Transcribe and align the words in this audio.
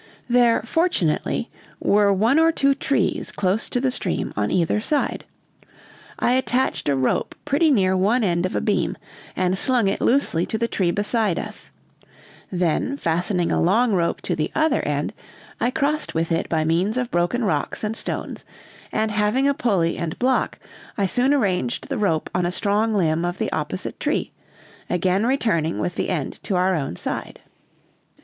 There 0.27 0.63
fortunately 0.63 1.51
were 1.79 2.11
one 2.11 2.39
or 2.39 2.51
two 2.51 2.73
trees 2.73 3.31
close 3.31 3.69
to 3.69 3.79
the 3.79 3.91
stream 3.91 4.33
on 4.35 4.49
either 4.49 4.81
side. 4.81 5.25
I 6.17 6.31
attached 6.31 6.89
a 6.89 6.95
rope 6.95 7.35
pretty 7.45 7.69
near 7.69 7.95
one 7.95 8.23
end 8.23 8.47
of 8.47 8.55
a 8.55 8.61
beam, 8.61 8.97
and 9.35 9.55
slung 9.55 9.87
it 9.87 10.01
loosely 10.01 10.43
to 10.47 10.57
the 10.57 10.67
tree 10.67 10.89
beside 10.89 11.37
us; 11.37 11.69
then, 12.51 12.97
fastening 12.97 13.51
a 13.51 13.61
long 13.61 13.93
rope 13.93 14.21
to 14.21 14.35
the 14.35 14.49
other 14.55 14.81
end, 14.87 15.13
I 15.59 15.69
crossed 15.69 16.15
with 16.15 16.31
it 16.31 16.49
by 16.49 16.63
means 16.65 16.97
of 16.97 17.11
broken 17.11 17.43
rocks 17.43 17.83
and 17.83 17.95
stones, 17.95 18.43
and 18.91 19.11
having 19.11 19.47
a 19.47 19.53
pulley 19.53 19.99
and 19.99 20.17
block, 20.17 20.57
I 20.97 21.05
soon 21.05 21.31
arranged 21.31 21.89
the 21.89 21.97
rope 21.99 22.27
on 22.33 22.43
a 22.47 22.51
strong 22.51 22.95
limb 22.95 23.23
of 23.23 23.37
the 23.37 23.51
opposite 23.51 23.99
tree, 23.99 24.31
again 24.89 25.27
returning 25.27 25.77
with 25.77 25.93
the 25.93 26.09
end 26.09 26.39
to 26.45 26.55
our 26.55 26.73
own 26.73 26.95
side. 26.95 27.39